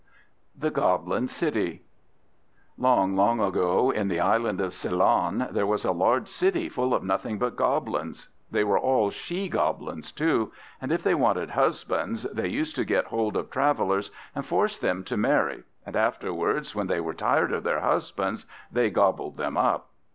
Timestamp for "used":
12.47-12.75